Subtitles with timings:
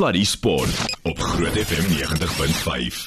[0.00, 3.00] Sluddy Sport op Groot FM 90.5.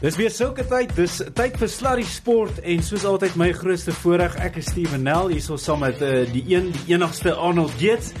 [0.00, 4.36] Dis weer sulke tyd, dis tyd vir Sluddy Sport en soos altyd my grootste voorreg,
[4.38, 8.12] ek is Steven Nel hierso saam met uh, die een die enigste Arnold Gates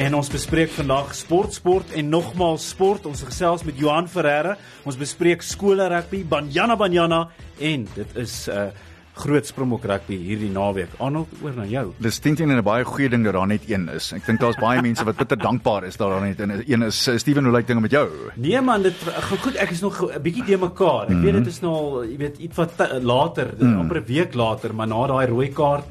[0.00, 3.04] en ons bespreek vandag sport sport en nogmaals sport.
[3.10, 4.56] Ons gesels met Johan Ferreira.
[4.88, 7.26] Ons bespreek skole rugby, Banyana Banyana
[7.60, 8.89] en dit is 'n uh, eh,
[9.20, 10.96] groot Springbok rugby hierdie naweek.
[10.98, 11.86] Arnold, oor na jou.
[11.98, 14.12] Dis teen teen 'n baie goeie ding dat daar net een is.
[14.12, 17.08] Ek dink daar's baie mense wat bitter dankbaar is dat daar net een is.
[17.16, 18.08] Steven, hoe lyk dinge met jou?
[18.34, 19.56] Nee man, dit gaan goed.
[19.56, 21.02] Ek is nog 'n bietjie de mekaar.
[21.02, 21.24] Ek mm -hmm.
[21.24, 22.72] weet dit is nou al, jy weet, iets wat
[23.02, 23.78] later, mm.
[23.78, 25.84] amper 'n week later, maar na daai rooi kaart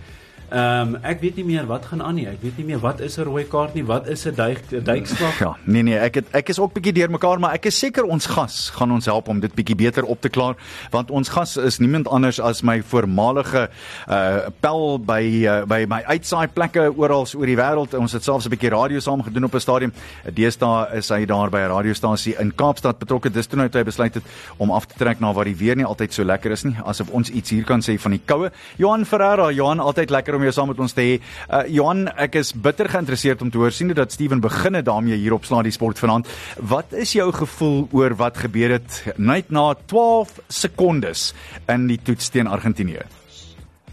[0.49, 2.25] Ehm um, ek weet nie meer wat gaan aan nie.
[2.27, 5.39] Ek weet nie meer wat is 'n rooi kaart nie, wat is 'n duik duikslag?
[5.39, 8.25] Ja, nee nee, ek het ek is ook bietjie deurmekaar, maar ek is seker ons
[8.25, 10.55] gas gaan ons help om dit bietjie beter op te klaar,
[10.91, 13.69] want ons gas is niemand anders as my voormalige
[14.07, 17.93] uh pel by uh, by my uitsaai plekke oral oor die wêreld.
[17.93, 19.93] Ons het selfs 'n bietjie radio saam gedoen op 'n stadium.
[20.33, 23.29] Deesdae is hy daar by 'n radiostasie in Kaapstad betrokke.
[23.29, 24.23] Dis toe nou hy besluit het
[24.57, 27.09] om af te trek na waar die weer nie altyd so lekker is nie, asof
[27.09, 28.51] ons iets hier kan sê van die koue.
[28.77, 31.19] Johan Ferreira, Johan altyd lekker om jou saam met ons te hê.
[31.19, 35.19] Uh, Johan, ek is bitter geïnteresseerd om te hoor sien dat Steven begin het daarmee
[35.19, 36.29] hier op Slaa die Sport vanaand.
[36.71, 41.31] Wat is jou gevoel oor wat gebeur het net na 12 sekondes
[41.67, 43.03] in die toets teen Argentinië?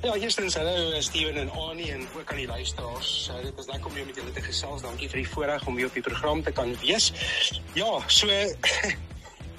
[0.04, 3.30] Ja, eerstens hallo Steven en Annie en ook aan die luisteraars.
[3.32, 4.84] Uh, dit is lekker om jou met julle te gesels.
[4.84, 7.10] Dankie vir die voorreg om hier op die program te kan wees.
[7.74, 8.30] Ja, so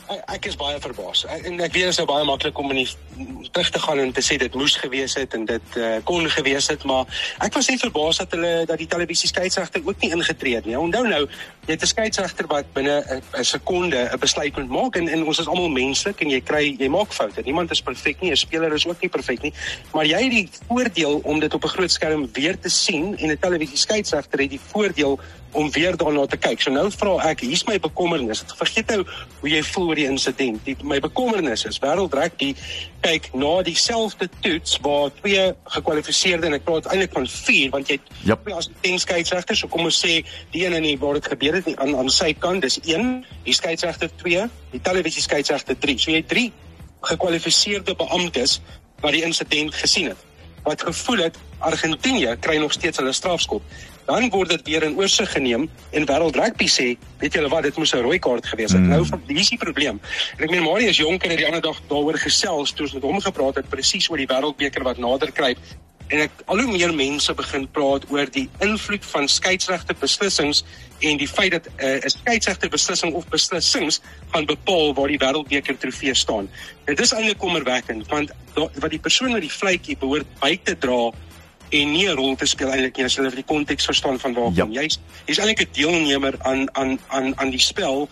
[0.08, 1.26] ek is baie verbaas.
[1.28, 4.12] En ek weet dit is nou baie maklik om in die terug te gaan en
[4.16, 7.08] te sê dit moes gewees het en dit uh, kon gewees het, maar
[7.44, 10.78] ek was net verbaas dat hulle dat die televisie skeieregter ook nie ingetree het nie.
[10.80, 11.24] Onthou nou,
[11.68, 15.40] jy het 'n skeieregter wat binne 'n sekonde 'n besluit moet maak en en ons
[15.40, 17.42] is almal menslik en jy kry jy maak foute.
[17.44, 19.54] Niemand is perfek nie, 'n speler is ook nie perfek nie,
[19.94, 23.32] maar jy het die voordeel om dit op 'n groot skerm weer te sien en
[23.32, 25.20] 'n televisie skeieregter het die voordeel
[25.52, 26.62] om weer daarna te kyk.
[26.62, 28.44] So nou vra ek, hier's my bekommernis.
[28.44, 29.04] Ek vergeet nou
[29.40, 30.60] hoe jy voel oor die insident.
[30.66, 32.54] Die, my bekommernis is wêreld rugby
[33.04, 35.44] kyk na dieselfde toets waar twee
[35.78, 38.42] gekwalifiseerde en ek praat eintlik van vier want jy yep.
[38.44, 40.20] twee as ten skeieregters, so kom ons sê
[40.54, 43.12] die een in die waar dit gebeur het aan aan sy kant, dis 1,
[43.46, 46.00] die skeieregter 2, die televisie skeieregter 3.
[46.02, 46.50] So jy het drie
[47.08, 48.60] gekwalifiseerde beamptes
[49.04, 50.26] wat die insident gesien het
[50.68, 53.64] wat gevoel het Argentinië kry nog steeds hulle strafskop
[54.08, 56.88] dan word dit weer in oorsig geneem en wêreld rugby sê,
[57.20, 58.82] weet julle wat, dit moes 'n rooi kaart gewees het.
[58.82, 58.94] Mm.
[58.96, 60.00] Nou van dis die probleem.
[60.38, 63.20] En ek meen Marius Jonker het die ander dag daaroor gesels toe ons met hom
[63.22, 65.60] gepraat het presies oor die wêreldbeker wat nader kruip.
[66.08, 70.64] En ek al hoe meer mense begin praat oor die invloed van skeieregte beslissings
[71.04, 74.00] en die feit dat uh, 'n skeieregte beslissing of beslissings
[74.32, 76.48] gaan bepaal waar die wêreldbeker trofee staan.
[76.86, 81.12] Dit is eintlik kommerwekkend want wat die persoon met die vletjie behoort by te dra
[81.70, 84.52] en nie 'n rol te speel eintlik nie as jy die konteks verstaan van waar
[84.54, 84.72] kom.
[84.72, 84.82] Ja.
[84.82, 88.10] Jy's jy's eintlik 'n deelnemer aan aan aan aan die spel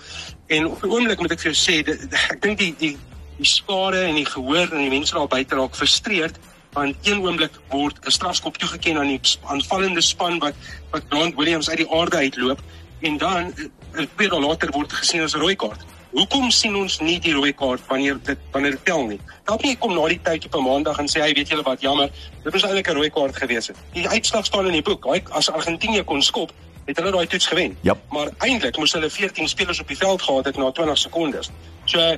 [0.47, 2.97] en op 'n oomblik moet ek vir jou sê dit, ek dink die die
[3.37, 6.35] die skare en die gehoor en die mense daar buite raak frustreerd
[6.73, 10.55] want een oomblik word 'n strafskop toegeken aan die aanvallende span wat
[10.91, 12.61] wat Grant Williams uit die aarde uitloop
[13.01, 13.53] en dan
[13.93, 15.81] 'n twee dae later word gesien as 'n rooi kaart.
[16.15, 19.17] Hoekom sien ons nie die rooi kaart wanneer dit wanneer dit tel nie?
[19.49, 21.81] Dalk nie kom na die tyd op 'n maandag en sê hy weet julle wat
[21.81, 22.09] jammer,
[22.43, 23.77] dit was eintlik 'n rooi kaart gewees het.
[23.93, 25.03] Die uitslag staan in die boek.
[25.05, 26.51] Hy as Argentinië kon skop,
[26.85, 27.77] het hulle daai toets gewen.
[27.81, 27.97] Yep.
[28.09, 31.51] Maar eintlik moes hulle 14 spelers op die veld gehad het na 20 sekondes.
[31.85, 32.17] So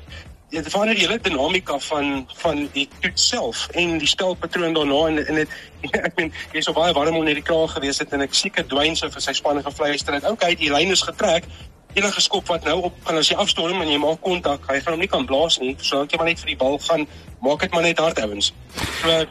[0.50, 5.08] Ja, dit verander die hele dinamika van van die toets self en die spelpatroon daarna
[5.08, 5.50] en en dit
[6.08, 8.96] ek meen jy's so baie warm onder die kraag gewees het en ek seker Dwayne
[8.96, 10.24] se vir sy spanne gefluister het.
[10.24, 11.44] Okay, die lyn is getrek
[11.98, 14.96] enige skop wat nou op kan as jy afstorm en jy maak kontak, hy gaan
[14.96, 15.76] hom nie kan blaas nie.
[15.82, 17.08] So ek jy maar net vir die bal gaan,
[17.46, 18.54] maak dit maar net hard ouens.
[19.02, 19.26] So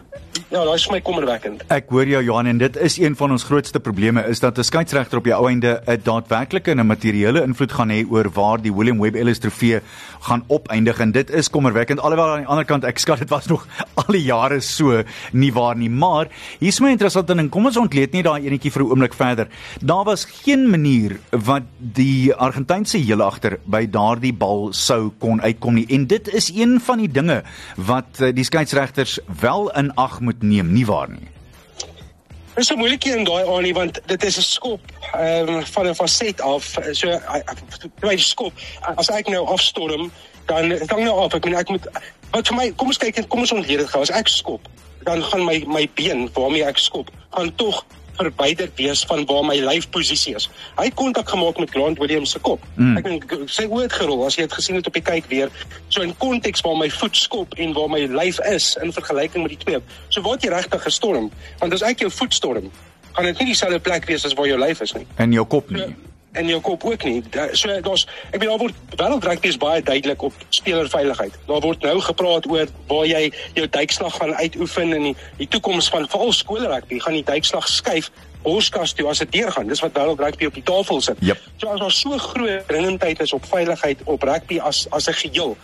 [0.46, 1.64] Ja, daai is my kommerwekkend.
[1.74, 4.62] Ek hoor jou Johan en dit is een van ons grootste probleme is dat 'n
[4.62, 8.62] skeieregter op die ou einde 'n daadwerklike en 'n materiële invloed gaan hê oor waar
[8.62, 9.80] die William Webb Ellis trofee
[10.20, 13.46] gaan opeindig en dit is kommerwekkend alhoewel aan die ander kant ek skat dit was
[13.46, 15.02] nog al die jare so
[15.32, 16.28] nie waar nie maar
[16.60, 19.48] hier's my interessant en kom ons ontleed nie daai enetjie vir 'n oomblik verder.
[19.80, 25.74] Daar was geen manier wat die Argentynse heel agter by daardie bal sou kon uitkom
[25.76, 27.42] nie en dit is een van die dinge
[27.76, 31.28] wat eh, die skeieregters wel in ag moet neem, nie waar nie?
[32.54, 34.80] Dit is 'n moeilike een daai aan nie want dit is 'n skop
[35.12, 36.78] um, van 'n faset af.
[36.92, 37.20] So
[38.00, 38.52] twee skop.
[38.96, 40.10] As ek nou afstorm,
[40.46, 41.34] dan dan nou af.
[41.34, 41.88] Ek bedoel ek moet
[42.30, 44.00] wat vir my, kom ons kyk kom ons ontleed dit gou.
[44.00, 44.68] As ek skop,
[45.04, 47.84] dan gaan my my been waarmee ek skop, gaan tog
[48.16, 50.48] verwyder wees van waar my lyfposisie is.
[50.78, 52.64] Hy het kontak gemaak met Grant Williams se kop.
[52.76, 52.96] Mm.
[53.00, 55.52] Ek dink sy oë het gerol as jy het gesien het op die kyk weer.
[55.88, 59.56] So in konteks waar my voet skop en waar my lyf is in vergelyking met
[59.56, 59.82] die twee.
[60.08, 61.30] So het jy regtig gestorm?
[61.60, 62.70] Want as ek jou voet storm,
[63.16, 65.06] gaan dit nie dieselfde plek wees as waar jou lyf is nie.
[65.22, 65.88] In jou kop nie.
[66.36, 67.22] In jou kop ook nie.
[67.30, 71.34] Da, so daar's ek bedoel daar word rugby is baie duidelik op spelerveiligheid.
[71.46, 75.88] Daar word nou gepraat oor waar jy jou duikslag gaan uitoefen in die, die toekoms
[75.88, 78.10] van veral skoolrugby gaan die duikslag skuif
[78.46, 79.66] borskas toe as dit deurgaan.
[79.70, 81.18] Dis wat wêreld rugby op die tafel sit.
[81.20, 81.42] Yep.
[81.62, 85.56] So as daar so groot dringendheid is op veiligheid op rugby as as 'n geheel.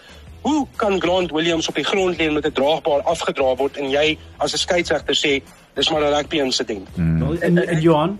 [0.43, 4.19] Hoe kan Grant Williams op die grond lê met 'n draagbaar afgedra word en jy
[4.37, 5.43] as 'n skeieregter sê
[5.75, 6.89] dis maar 'n rugby insident?
[6.95, 7.37] Hmm.
[7.41, 8.19] En, en Johan,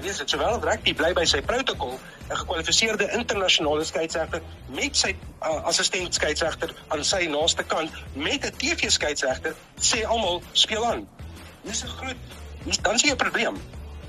[0.00, 0.30] gewees het.
[0.30, 1.98] Sowel rugby bly by sy protokol,
[2.30, 4.42] 'n gekwalifiseerde internasionale skeieregter
[4.74, 10.42] met sy uh, assistent skeieregter aan sy naaste kant met 'n TV skeieregter sê almal
[10.52, 11.06] speel aan.
[11.64, 12.16] Dis 'n groot
[12.82, 13.56] dan sien jy 'n probleem.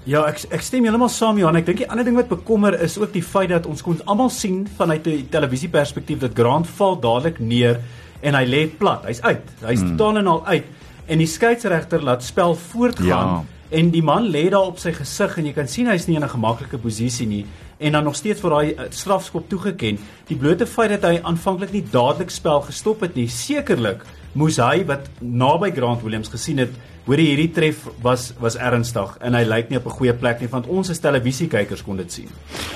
[0.04, 1.56] Ja, ek ek stem heeltemal saam Johan.
[1.56, 4.30] Ek dink die ander ding wat bekommer is ook die feit dat ons kon almal
[4.30, 7.80] sien vanuit 'n televisieperspektief dat Grant val dadelik neer
[8.22, 9.04] en hy lê plat.
[9.06, 9.46] Hy's uit.
[9.62, 9.98] Hy's hmm.
[9.98, 10.66] totaal en al uit
[11.08, 13.28] en die skeieregter laat spel voortgaan.
[13.28, 16.18] Ja en die man lê daar op sy gesig en jy kan sien hy's nie
[16.20, 17.46] in 'n gemaklike posisie nie
[17.80, 19.98] en dan nog steeds vir daai eh, strafskop toegeken.
[20.28, 24.86] Die blote feit dat hy aanvanklik nie dadelik spel gestop het nie, sekerlik moes hy
[24.88, 26.74] wat naby Grant Williams gesien het,
[27.08, 30.50] hoor hierdie tref was was ernstig en hy lyk nie op 'n goeie plek nie
[30.50, 32.30] want ons as televisiekykers kon dit sien.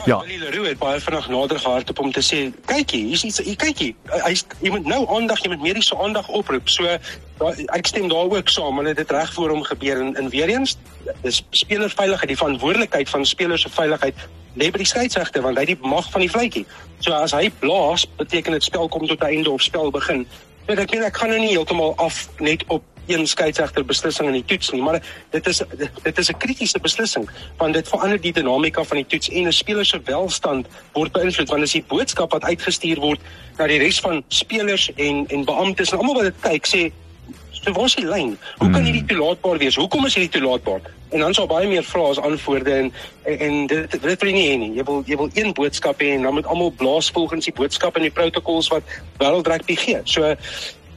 [0.06, 3.56] Ja, Willie Leroux het baie vinnig nader gehardop om te sê, kykie, hier's iets, hier
[3.56, 3.96] kykie.
[4.26, 6.70] Hy's jy moet nou aandag, jy moet mediese aandag oproep.
[6.70, 6.86] So
[7.68, 10.50] ek stem daar ook saam, hulle het dit reg voor hom gebeur en in weer
[10.50, 10.78] eens,
[11.22, 14.16] dis spelerveiligheid, die verantwoordelikheid van spelers se veiligheid
[14.56, 16.66] lê by die skeieregter want hy het die mag van die vletjie.
[17.00, 20.26] So as hy blaas, beteken dit spel kom tot 'n einde of spel begin.
[20.66, 24.40] Maar ek meen ek gaan nou nie heeltemal af net op een skeieregter beslissing in
[24.40, 24.98] die toets nie, maar
[25.30, 25.62] dit is
[26.04, 29.52] dit is 'n kritiese beslissing want dit verander die dinamika van die toets en 'n
[29.52, 33.20] speler se welstand word beïnvloed want as die boodskap wat uitgestuur word
[33.58, 36.92] na die res van spelers en en beamptes en almal wat dit kyk sê
[37.66, 38.38] so waar is die lyn?
[38.58, 39.76] Hoe kan hierdie toelaatbaar wees?
[39.76, 40.82] Hoekom is hierdie toelaatbaar?
[41.10, 42.92] En dan sal baie meer vrae as antwoorde en
[43.24, 44.72] en, en dit dit wil nie hê nie.
[44.78, 47.98] Jy wil jy wil een boodskap hê en dan moet almal blaas volgens die boodskap
[47.98, 50.02] en die protokols wat wêreldrugby gee.
[50.04, 50.36] So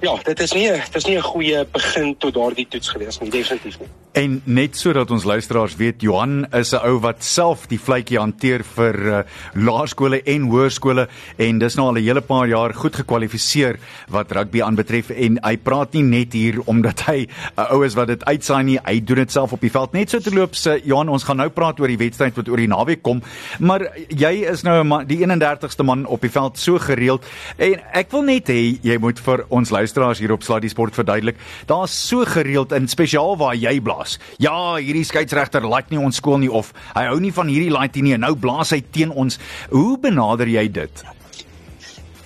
[0.00, 3.30] Ja, dit is nie dit is nie 'n goeie begin tot daardie toets gewees nie,
[3.30, 3.88] definitief nie.
[4.12, 8.64] En net sodat ons luisteraars weet, Johan is 'n ou wat self die vletjie hanteer
[8.64, 9.22] vir uh,
[9.54, 13.78] laerskole en hoërskole en dis nou al 'n hele paar jaar goed gekwalifiseer
[14.08, 18.06] wat rugby aanbetref en hy praat nie net hier omdat hy 'n ou is wat
[18.06, 19.92] dit uitsaai nie, hy doen dit self op die veld.
[19.92, 22.68] Net so terloops, uh, Johan, ons gaan nou praat oor die wedstryd wat oor die
[22.68, 23.22] naweek kom,
[23.58, 27.24] maar jy is nou man, die 31ste man op die veld so gereeld
[27.56, 30.94] en ek wil net hê jy moet vir ons luister luisteraars hier op Sluddy Sport
[30.94, 31.36] verduidelik.
[31.66, 34.18] Daar's so gereeld in spesiaal waar jy blaas.
[34.36, 38.02] Ja, hierdie skeieregter like nie ons skool nie of hy hou nie van hierdie laaitie
[38.04, 39.38] nie en nou blaas hy teen ons.
[39.72, 41.04] Hoe benader jy dit?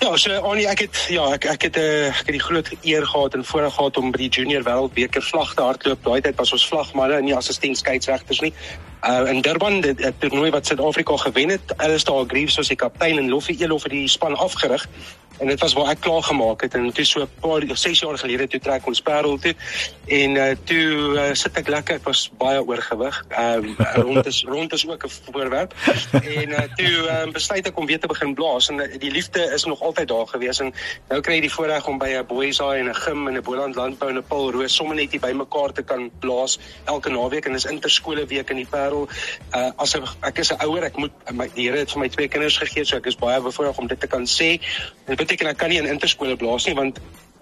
[0.02, 2.68] Ja, so Annie, ek het ja, ek ek het 'n uh, ek het die groot
[2.82, 6.02] eer gehad en voorreg gehad om by die Junior Wêreldbeker vlag te hardloop.
[6.02, 8.52] Daai tyd was ons vlagmanne en nie assistent skeieregters nie.
[9.06, 13.18] Uh in Durban, die, die toernooi wat Suid-Afrika gewen het, Alistair Greaves was die kaptein
[13.18, 14.88] en Loffie Elof het die span afgerig
[15.38, 18.18] en dit was waar ek klaar gemaak het en toe so 'n paar 6 jaar
[18.18, 19.54] gelede toe trek ons Parel toe
[20.06, 20.86] en uh, toe
[21.16, 23.24] uh, sit ek lekker ek was baie oorgewig.
[23.38, 25.74] Um, rond is rond is ook 'n voorwerp
[26.12, 29.42] en uh, toe um, besluit ek om weer te begin blaas en uh, die liefde
[29.54, 30.72] is nog altyd daar gewees en
[31.08, 33.42] nou kry jy die voorreg om by 'n boys high en 'n gym en 'n
[33.42, 37.46] Boland landbou en 'n Paul Roos sommer net hier bymekaar te kan blaas elke naweek
[37.46, 39.08] en dis interskole week in die Parel.
[39.54, 42.08] Uh as ek, ek is 'n ouer, ek moet my die Here het vir my
[42.08, 44.58] twee kinders gegee, so ek is baie bevoorreg om dit te kan sê.
[45.06, 47.00] En beteken ek kan nie in interskole blaas nie want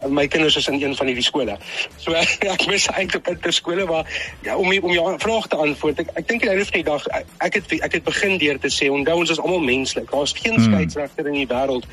[0.09, 1.57] my kinders is in een van hierdie skole.
[2.01, 2.15] So
[2.55, 4.09] ek mis eintlik interskole waar
[4.47, 6.01] ja, om om jou vraag te antwoord.
[6.05, 7.05] Ek ek dink die hele dag
[7.39, 10.09] ek het ek het begin deur te sê onthou ons is almal menslik.
[10.11, 10.71] Daar's geen hmm.
[10.71, 11.89] skeieregter in die wêreld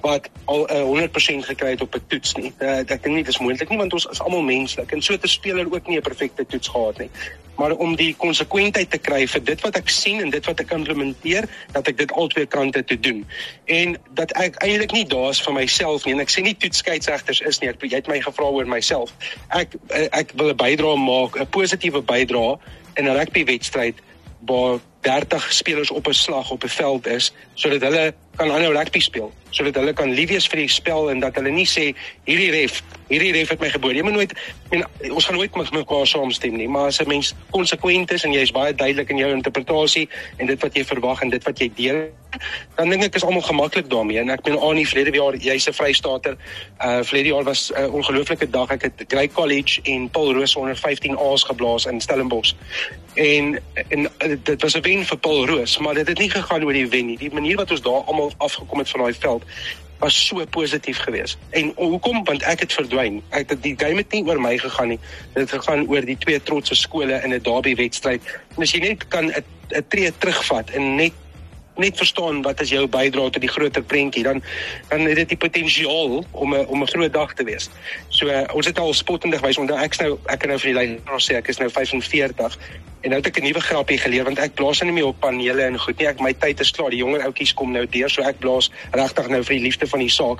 [0.00, 2.52] wat al uh, 100% gekry het op 'n toets nie.
[2.58, 5.28] Uh, ek dink nie dis moontlik nie want ons is almal menslik en so te
[5.28, 7.10] speler ook nie 'n perfekte toets gehad nie.
[7.56, 10.70] Maar om die konsekwentheid te kry vir dit wat ek sien en dit wat ek
[10.70, 13.26] implementeer, dat ek dit albei kante te doen.
[13.64, 17.58] En dat ek eintlik nie daar's vir myself nie en ek sê nie toetskeieregters is
[17.58, 17.68] nie.
[17.68, 19.10] Ek jy het my gevra oor myself.
[19.48, 22.58] Ek eh, ek wil 'n bydrae maak, 'n positiewe bydrae
[22.94, 23.94] in 'n rugbywedstryd
[24.46, 29.00] waar 30 spelers op 'n slag op 'n veld is sodat hulle kan aanhou rugby
[29.00, 29.32] speel.
[29.50, 32.82] Sodat hulle kan lief wees vir die spel en dat hulle nie sê hierdie ref
[33.08, 33.94] hierdie ref het my geboor.
[33.94, 34.32] Jy moet nooit
[34.70, 38.32] en ons gaan nooit met mekaar saamstem nie maar as 'n mens konsekwent is en
[38.32, 41.58] jy is baie duidelik in jou interpretasie en dit wat jy verwag en dit wat
[41.58, 42.08] jy deel
[42.76, 44.20] dan dink ek is almal gemaklik daarmee.
[44.20, 46.36] En ek meen aan die verlede jaar jy's 'n vrystater.
[46.78, 48.70] Uh verlede jaar was 'n uh, ongelooflike dag.
[48.70, 52.54] Ek het Grey College en Paul Roos onder 15 A's geblaas in Stellenbosch.
[53.14, 56.64] En en uh, dit was 'n wen vir Paul Roos maar dit het nie gegaan
[56.64, 59.44] oor die wen nie die manier wat ons daar almal afgekom het van daai veld
[59.98, 61.38] was so positief geweest.
[61.50, 62.24] En hoekom?
[62.24, 63.22] Want ek het verdwyn.
[63.34, 64.98] Ek het die game het nie oor my gegaan nie.
[65.34, 68.22] Dit het gegaan oor die twee trotse skole in 'n derby wedstryd.
[68.56, 71.12] En as jy net kan 'n tree terugvat en net
[71.78, 74.42] net verstaan wat is jou bydrae tot die groter prentjie dan
[74.88, 77.70] dan het dit die potensiaal om 'n om 'n groot dag te wees.
[78.08, 80.78] So uh, ons het al spottendig wys onder ek nou ek kan nou vir die
[80.78, 82.58] lyn sê ek is nou 45
[83.00, 85.20] en nou het ek 'n nuwe grappie geleer want ek blaas nou nie meer op
[85.20, 88.10] panele en goed nie ek my tyd is klaar die jonger ouetjies kom nou deur
[88.10, 90.38] so ek blaas regtig nou vir die liefde van die saak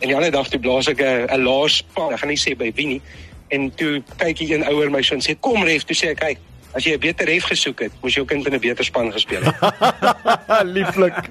[0.00, 2.56] en die ander dag toe blaas ek 'n 'n laas pan ek gaan nie sê
[2.56, 3.02] by wie nie
[3.48, 6.20] en toe kyk hy een ouer my so en sê kom ref toe sê ek
[6.20, 6.38] kyk
[6.78, 9.42] As jy 'n beter ref gesoek het, moes jou kind in 'n beter span gespeel
[9.42, 9.58] het.
[10.76, 11.18] Lieflik.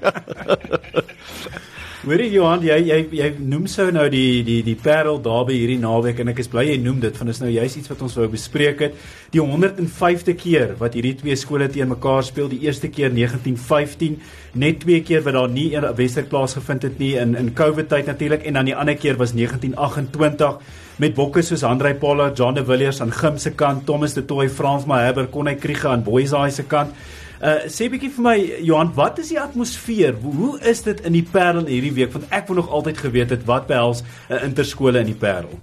[2.08, 6.20] Hoorie Johan, jy jy jy noem sou nou die die die Parel daarby hierdie naweek
[6.22, 8.16] en ek is bly jy noem dit want dit is nou juist iets wat ons
[8.20, 8.94] wou bespreek het.
[9.34, 14.20] Die 105de keer wat hierdie twee skole teen mekaar speel, die eerste keer 1915,
[14.52, 18.06] net twee keer wat daar nie 'n wedstryd plaasgevind het nie in in COVID tyd
[18.06, 20.60] natuurlik en dan die ander keer was 1928
[20.98, 24.48] met bokke soos Andrei Pollard, John de Villiers aan Gim se kant, Thomas de Tooy,
[24.48, 26.94] Frans Maherber, Connie Kriege aan Boysaai se kant.
[27.38, 28.36] Uh sê bietjie vir my
[28.66, 30.16] Johan, wat is die atmosfeer?
[30.22, 32.12] Hoe is dit in die Parel hierdie week?
[32.16, 35.54] Want ek wou nog altyd geweet het wat behels 'n uh, interskole in die Parel.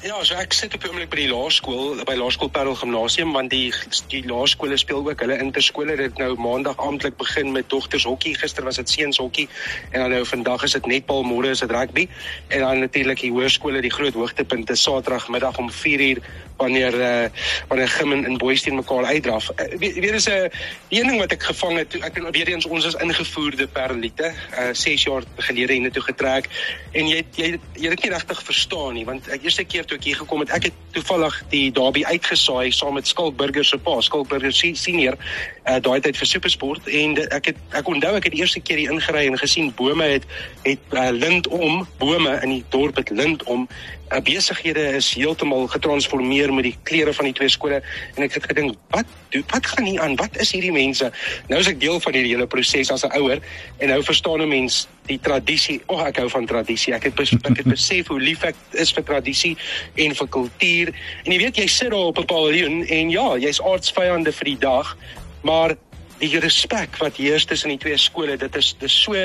[0.00, 3.52] Ja, so ek sit op die oomblik by die laerskool, by Laerskool Parel Gimnasium want
[3.52, 3.66] die
[4.08, 5.92] die laerskole speel ook hulle interskole.
[6.00, 8.32] Dit nou maandag amptelik begin met dogters hokkie.
[8.40, 9.44] Gister was dit seuns hokkie
[9.90, 12.06] en dan nou vandag is dit netbal, môre is dit rugby
[12.48, 16.24] en dan natuurlik die hoërskole, die groot hoogtepunte Saterdagmiddag om 4uur
[16.60, 17.28] wanneer uh,
[17.68, 19.50] wanneer Gim en, en Boysteen mekaar uitdraf.
[19.56, 20.48] Uh, weer is 'n uh,
[20.88, 25.02] een ding wat ek gevang het, ek weer eens ons is ingevoerde Parelite, uh 6
[25.02, 26.48] jaar gelede hiernatoe getrek
[26.92, 30.06] en jy jy jy het nie regtig verstaan nie want ek eerste keer toe ek
[30.06, 33.96] hier gekom het, ek het toevallig die derby uitgesaai saam met Skalk Burger se pa,
[34.04, 36.86] Skalk Burger senior, uh, daai tyd vir Supersport.
[37.00, 40.06] En ek het ek onthou ek het die eerste keer hier ingery en gesien bome
[40.14, 40.28] het
[40.64, 43.66] het uh, lint om, bome in die dorp het lint om
[44.10, 47.80] uh, besighede is heeltemal getransformeer met die klere van die twee skole
[48.16, 49.06] en ek het gedink wat?
[49.30, 50.16] Doen wat gaan hier aan?
[50.18, 51.10] Wat is hierdie mense?
[51.48, 53.38] Nou is ek deel van hierdie hele proses as 'n ouer
[53.78, 55.80] en nou verstaan 'n mens die tradisie.
[55.86, 56.94] O oh, ek hou van tradisie.
[56.94, 59.56] Ek het bes, ek het besef hoe lief ek is vir tradisie
[59.94, 60.94] en vir kultuur.
[61.24, 64.58] En jy weet jy sit daar op 'n paviljoen en ja jy's aardsvyande vir die
[64.58, 64.96] dag
[65.42, 65.74] maar
[66.20, 69.16] die respek wat heers tussen die twee skole dit is dis so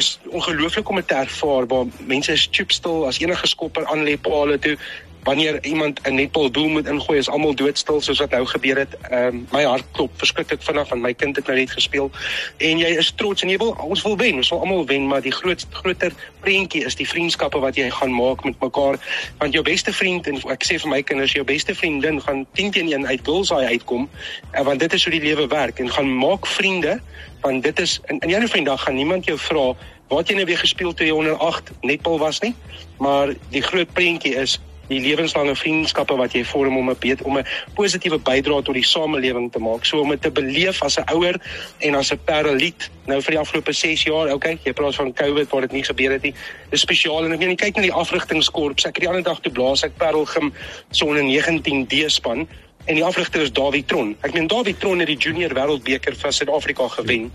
[0.00, 4.16] is ongelooflik om dit te ervaar waar mense is chipstil as enige skopper aan lê
[4.20, 4.76] paale toe
[5.24, 8.96] wanneer iemand 'n netbal doel moet ingooi is almal doodstil soos wat nou gebeur het.
[9.10, 12.10] Ehm um, my hart klop verskriklik vinnig want my kind het nou net gespeel
[12.56, 14.36] en jy is trots en jy wil ons wil wen.
[14.36, 18.14] Ons wil almal wen, maar die groot groter prentjie is die vriendskappe wat jy gaan
[18.14, 18.98] maak met mekaar.
[19.38, 22.70] Want jou beste vriend en ek sê vir my kinders jou beste vriendin gaan 10
[22.70, 24.08] teen 1 uit Bullseye uitkom.
[24.50, 27.00] En want dit is hoe die lewe werk en gaan maak vriende
[27.40, 29.74] want dit is in, in jou vrienddag gaan niemand jou vra
[30.08, 32.54] wat jy nou weer gespeel toe jy onder 8 netbal was nie.
[32.98, 37.38] Maar die groot prentjie is die lewenslange vriendskappe wat jy vorm om 'n beter om
[37.38, 39.84] 'n positiewe bydrae tot die samelewing te maak.
[39.84, 41.40] So om dit te beleef as 'n ouer
[41.78, 45.50] en as 'n paraliet nou vir die afgelope 6 jaar, okay, jy praat van COVID
[45.50, 46.34] waar dit nie gebeur het nie.
[46.70, 48.84] Dis spesiaal en ek jy kyk na die afrigtingskorps.
[48.84, 50.52] Ek het die ander dag toe blaas ek Parelgim
[50.90, 52.48] sone 19D span
[52.86, 54.16] en die afrigter is Dawie Tron.
[54.20, 57.32] Ek meen Dawie Tron het die junior wêreldbeker vir Suid-Afrika gewen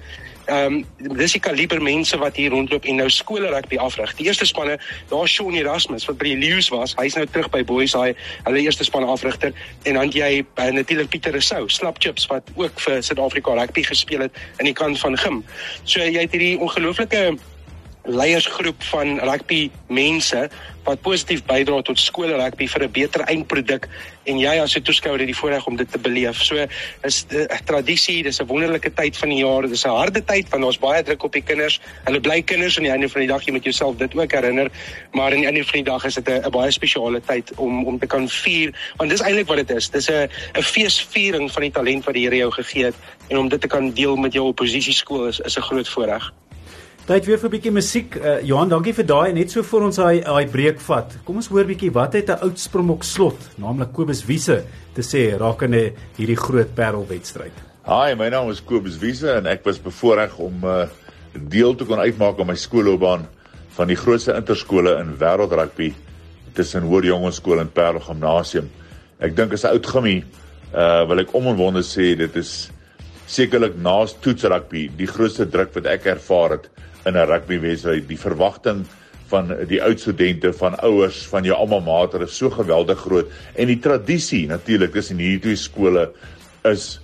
[0.49, 4.15] ehm um, dis die kaliber mense wat hier rondloop en nou skole rugby afrig.
[4.17, 4.79] Die eerste spanne,
[5.11, 6.95] daar Shaun Erasmus wat by die Lions was.
[6.97, 9.53] Hy's nou terug by Boys High, hulle eerste span afrigter
[9.83, 14.25] en dan jy uh, natuurlik Pieter Rousseau, Slap Chips wat ook vir Suid-Afrika rugby gespeel
[14.27, 15.43] het aan die kant van Gim.
[15.83, 17.37] So jy het hierdie ongelooflike
[18.03, 20.49] leiersgroep van rugby mense
[20.87, 23.87] wat positief bydra tot skole rugby vir 'n beter eindproduk
[24.25, 26.41] en jy as 'n toeskouer het die voorreg om dit te beleef.
[26.41, 26.55] So
[27.03, 29.67] is 'n tradisie, dis 'n wonderlike tyd van die jaar.
[29.67, 31.79] Dis 'n harde tyd want daar's baie druk op die kinders.
[32.05, 34.69] Hulle bly kinders aan die einde van die dag, jy moet jouself dit ook herinner,
[35.11, 37.99] maar aan die einde van die dag is dit 'n baie spesiale tyd om om
[37.99, 39.89] te kan vier want dis eintlik wat dit is.
[39.89, 42.95] Dis 'n 'n feesviering van die talent wat die Here jou gegee het
[43.27, 46.33] en om dit te kan deel met jou oppositieskool is is 'n groot voorreg.
[47.09, 48.15] Tyd weer vir 'n bietjie musiek.
[48.15, 51.15] Uh, Johan, dankie vir daai net so vir ons daai daai breek vat.
[51.25, 54.63] Kom ons hoor bietjie wat het 'n oud Springbok slot, naamlik Kobus Wiese,
[54.93, 57.51] te sê rakende hierdie groot parelwedstryd.
[57.87, 60.87] Hi, my naam is Kobus Wiese en ek was bevoorreg om 'n uh,
[61.33, 63.25] deel te kon uitmaak aan my skoolloopbaan
[63.69, 65.93] van die grootste interskole in wêreldrugby
[66.53, 68.69] tussen Hoër Jongeskool en Parel Gimnasium.
[69.19, 70.23] Ek dink as 'n oud gimmie,
[70.75, 72.69] uh wil ek omwonde sê dit is
[73.25, 76.69] sekerlik naas toetsrugby die grootste druk wat ek ervaar het
[77.05, 78.07] in 'n rugbywedstryd.
[78.07, 78.85] Die verwagting
[79.29, 83.67] van die oud studente, van ouers, van jou alma mater is so geweldig groot en
[83.67, 86.09] die tradisie natuurlik tussen hierdie twee skole
[86.65, 86.99] is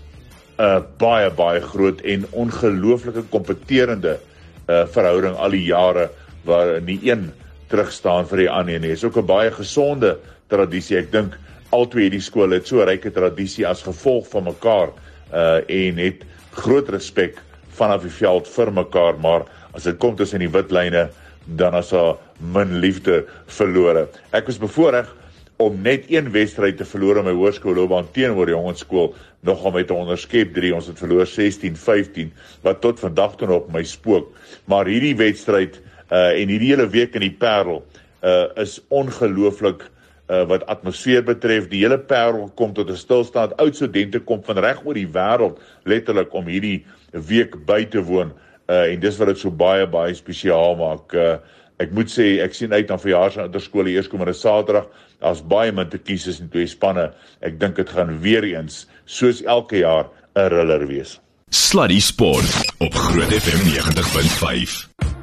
[0.58, 4.18] 'n uh, baie baie groot en ongelooflike kompeterende
[4.70, 6.10] uh, verhouding al die jare
[6.46, 7.32] waar nie een
[7.68, 8.94] terug staan vir die ander nie.
[8.94, 10.98] Dit is ook 'n baie gesonde tradisie.
[10.98, 11.38] Ek dink
[11.72, 14.90] albei hierdie skole het so 'n ryke tradisie as gevolg van mekaar
[15.34, 17.42] uh en het groot respek
[17.75, 19.44] vanaf die veld vir mekaar, maar
[19.75, 21.10] as dit kom tussen die wit lyne,
[21.46, 24.08] dan as daar min liefde verlore.
[24.34, 25.12] Ek was bevoorreg
[25.62, 29.13] om net een wedstryd te verloor in my hoërskoolloopbaan teenoor die jongskool
[29.46, 33.84] nogal met 'n onderskep 3 ons het verloor 16-15 wat tot vandag toe op my
[33.84, 34.34] spook.
[34.65, 37.86] Maar hierdie wedstryd uh en hierdie hele week in die Parel
[38.24, 39.89] uh is ongelooflik
[40.29, 41.67] uh wat atmosfeer betref.
[41.67, 43.58] Die hele Parel kom tot 'n stilstand.
[43.58, 48.34] Oud studente kom van reg oor die wêreld letterlik om hierdie week by te woon
[48.69, 51.38] uh en dis wat dit so baie baie spesiaal maak uh
[51.79, 54.88] ek moet sê ek sien uit na verjaarsdag interskole eerskomende Saterdag
[55.25, 57.07] Daar's baie min te kies tussen twee spanne.
[57.45, 60.05] Ek dink dit gaan weer eens soos elke jaar
[60.36, 61.19] 'n thriller wees.
[61.50, 65.14] Sluddy Sport op Groot FM 90.5.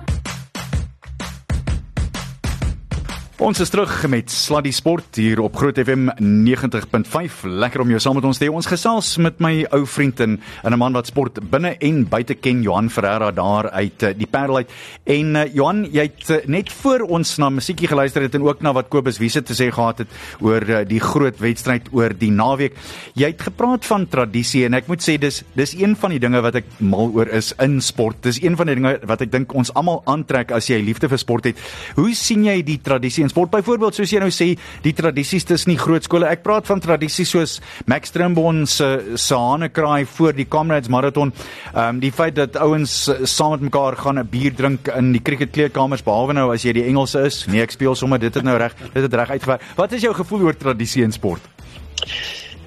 [3.43, 7.41] Ons is terug met Sluddy Sport hier op Groot FM 90.5.
[7.43, 8.51] Lekker om jou saam met ons te hê.
[8.55, 12.63] Ons gesels met my ou vriend en 'n man wat sport binne en buite ken,
[12.63, 14.71] Johan Ferreira daar uit eh, die Parel uit.
[15.05, 18.63] En uh, Johan, jy het uh, net voor ons na musiekie geluister het en ook
[18.63, 20.09] na wat Kobus Wiese te sê gehad het
[20.41, 22.79] oor uh, die groot wedstryd oor die naweek.
[23.15, 26.41] Jy het gepraat van tradisie en ek moet sê dis dis een van die dinge
[26.41, 28.23] wat ek mal oor is in sport.
[28.23, 31.19] Dis een van die dinge wat ek dink ons almal aantrek as jy liefde vir
[31.19, 31.57] sport het.
[31.97, 34.53] Hoe sien jy die tradisie sport byvoorbeeld soos jy nou sê
[34.85, 37.57] die tradisies tussen die groot skole ek praat van tradisies soos
[37.91, 41.33] Max Trimbon se se hanekraai voor die Comrades marathon.
[41.73, 45.23] Ehm um, die feit dat ouens saam met mekaar gaan 'n bier drink in die
[45.23, 47.47] cricketkleedkamers behalwe nou as jy die Engelse is.
[47.47, 49.63] Nee ek speel sommer dit het nou reg dit het reg uitgewerk.
[49.77, 51.41] Wat is jou gevoel oor tradisie in sport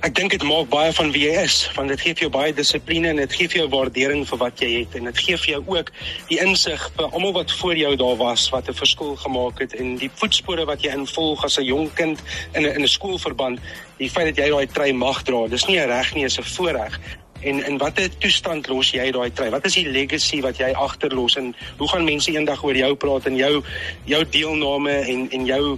[0.04, 2.54] ek dink dit maak baie van wie jy is want dit gee vir jou baie
[2.54, 5.52] dissipline en dit gee vir jou waardering vir wat jy het en dit gee vir
[5.54, 5.92] jou ook
[6.30, 9.96] die insig vir almal wat voor jou daar was wat 'n verskil gemaak het en
[9.98, 12.20] die voetspore wat jy involg as 'n jong kind
[12.54, 13.60] in 'n in 'n skoolverband
[13.98, 16.44] die feit dat jy daai trui mag dra dis nie 'n reg nie is 'n
[16.44, 17.00] voorreg.
[17.42, 19.50] En in watter toestand los jy daai trui?
[19.50, 23.26] Wat is die legacy wat jy agterlos en hoe gaan mense eendag oor jou praat
[23.26, 23.64] en jou
[24.06, 25.78] jou deelname en en jou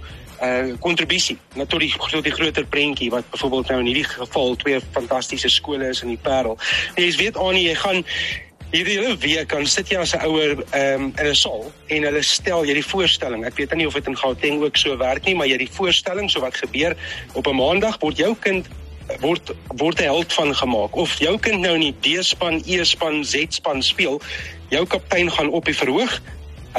[0.80, 4.80] kontribusie na tot die tot die groter prentjie wat byvoorbeeld nou in hierdie geval twee
[4.92, 6.58] fantastiese skole is in die Parel.
[6.94, 8.04] En jy weet aan jy gaan
[8.70, 12.22] hierdie hele week kan sit jy as 'n ouer um in 'n saal en hulle
[12.22, 13.46] stel jy die voorstelling.
[13.46, 16.30] Ek weet nie of dit in Gauteng ook so werk nie, maar jy die voorstelling
[16.30, 16.96] so wat gebeur
[17.32, 18.66] op 'n maandag word jou kind
[19.20, 24.20] word word held van gemaak of jou kind nou in die D-span, E-span, Z-span speel,
[24.68, 26.20] jou kaptein gaan op die verhoog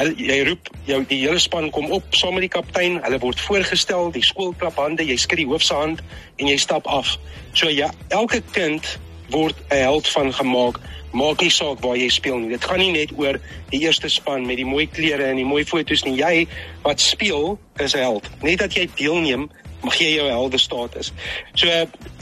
[0.00, 2.94] Hulle jy roep jou die hele span kom op saam met die kaptein.
[3.04, 6.00] Hulle word voorgestel, die skool klap hande, jy skud die hoofsaand
[6.40, 7.18] en jy stap af.
[7.52, 8.86] So ja, elke kind
[9.34, 10.80] word 'n held van gemaak.
[11.12, 12.48] Maak nie saak waar jy speel nie.
[12.48, 15.64] Dit gaan nie net oor die eerste span met die mooi klere en die mooi
[15.64, 16.16] foto's nie.
[16.16, 16.46] Jy
[16.82, 18.30] wat speel is 'n held.
[18.42, 19.50] Net dat jy deelneem
[19.82, 21.12] mag jy jou helde status.
[21.54, 21.68] So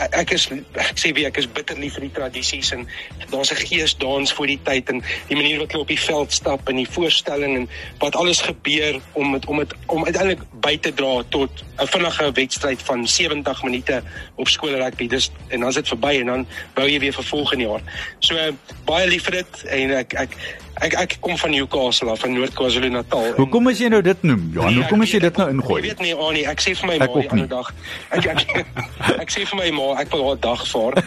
[0.09, 2.87] ek is ek sê wie ek is bitter lief vir die tradisies en
[3.33, 6.33] daar's 'n gees dans voor die tyd en die manier wat hulle op die veld
[6.33, 7.69] stap en die voorstelling en
[7.99, 12.33] wat alles gebeur om het, om het, om uiteindelik by te dra tot 'n vinnige
[12.33, 14.03] wedstryd van 70 minute
[14.35, 15.07] op skoolrugby.
[15.07, 17.83] Dis en dan is dit verby en dan bou jy weer vir volgende jaar.
[18.19, 18.35] So
[18.85, 20.31] baie lief vir dit en ek ek
[20.79, 23.33] Ek ek kom van Newcastle af van Noord KwaZulu-Natal.
[23.35, 24.45] Hoekom as jy nou dit noem?
[24.55, 25.79] Johan, nee, hoekom as jy dit nou ingooi?
[25.81, 27.71] Ek weet nie Annie, ek sê vir my ma die dag.
[28.15, 28.67] Ek ek,
[29.23, 30.99] ek sê vir my ma ek wil haar dag vaar.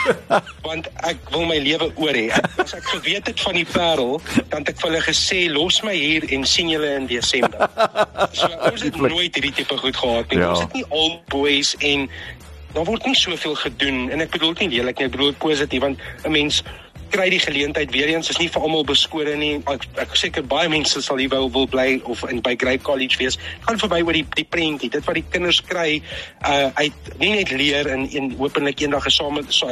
[0.66, 2.28] want ek wil my lewe oor hê.
[2.62, 4.20] As ek geweet het van die Parel,
[4.52, 7.68] dan het ek vir hulle gesê los my hier en sien julle in Desember.
[8.34, 10.40] So ons het nooit hierdie tipe goed gehad nie.
[10.40, 10.50] Ja.
[10.54, 12.08] Ons het nie al boys en
[12.74, 16.00] daar word nie soveel gedoen en ek bedoel nie lelik nie, ek bedoel positief want
[16.24, 16.62] 'n mens
[17.10, 19.58] kry die geleentheid weer eens is nie vir almal beskore nie.
[19.70, 23.18] Ek, ek seker baie mense sal hier wou wil bly of in by Grape College
[23.20, 23.38] wees.
[23.66, 24.90] Gaan verby oor die die prentjie.
[24.90, 26.00] Dit wat die kinders kry
[26.46, 29.68] uh uit nie net leer en een hopelik eendag gesame 'n so,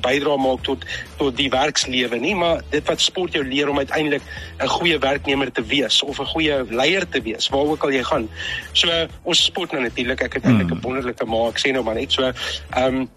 [0.00, 0.84] bydrae maak tot
[1.18, 4.22] tot die werkslewe nie, maar dit wat sport jou leer om uiteindelik
[4.60, 8.02] 'n goeie werknemer te wees of 'n goeie leier te wees waar ook al jy
[8.02, 8.28] gaan.
[8.72, 10.20] So uh, ons sport nou natuurlik.
[10.20, 10.80] Ek het eintlik 'n hmm.
[10.80, 11.48] wonderlike ma.
[11.48, 12.22] Ek sê nou maar net so.
[12.22, 13.08] Ehm um,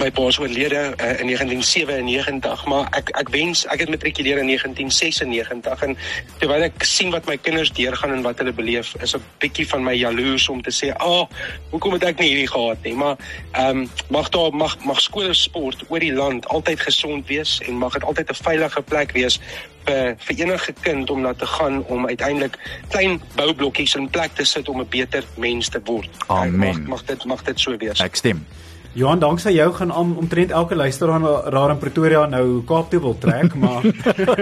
[0.00, 4.48] my pa is oorlede uh, in 1997 maar ek ek wens ek het matrikuleer in
[4.48, 5.50] 1996
[5.90, 5.96] en
[6.40, 9.84] terwyl ek sien wat my kinders deurgaan en wat hulle beleef is 'n bietjie van
[9.84, 11.26] my jaloers om te sê ag oh,
[11.70, 13.16] hoekom het ek nie hierdie gehad nie maar
[13.52, 17.76] ehm um, mag daar mag mag skole sport oor die land altyd gesond wees en
[17.76, 19.40] mag dit altyd 'n veilige plek wees
[19.84, 22.56] vir vir enige kind om na te gaan om uiteindelik
[22.88, 26.10] klein boublokkies in plek te sit om 'n beter mens te word.
[26.26, 26.58] Amen.
[26.58, 28.00] Mag, mag dit mag dit so wees.
[28.00, 28.46] Ek stem.
[28.92, 33.18] Johan, danksy jou gaan om, omtrent elke luisteraar daar in Pretoria nou Kaap toe wil
[33.18, 33.86] trek, maar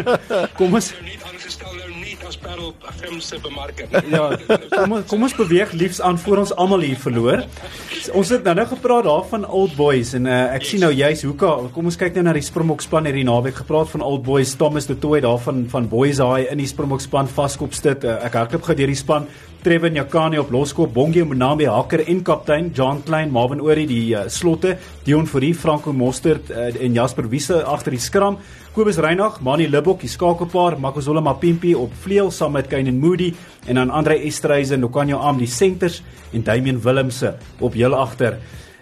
[0.59, 3.87] kom ons nou nie aangestel nou nie as per wêreld grimse bemarker.
[4.09, 4.25] Ja,
[4.73, 7.45] kom ons kom ons beweeg liefs aan voor ons almal hier verloor.
[8.17, 11.35] Ons het nou nou gepraat daarvan Old Boys en uh, ek sien nou juis hoe
[11.39, 14.55] ka, kom ons kyk nou na die Springbok span hierdie naweek gepraat van Old Boys
[14.59, 18.07] Thomas de Tooi daarvan van Boys High in die Springbok span vaskop sit.
[18.07, 19.29] Uh, ek hardloop gou deur die span.
[19.63, 24.27] Trevin Jakani op loskop, Bongie Monambe hakker en kaptein John Klein, Marvin Orie die uh,
[24.31, 28.39] slotte, Dion Fourie, Franco Mostert uh, en Jasper Wiese agter die skram.
[28.77, 33.33] Kobus Reinagh, Mani Libbok, die skakelpaar, Makozola Mapimpi op vleuel saam met Kainen Moody
[33.67, 38.39] en dan Andre Estreisen, Nokanyo Am die senters en Damian Willemse op heel agter.